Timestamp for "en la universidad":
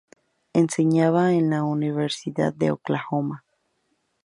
1.33-2.55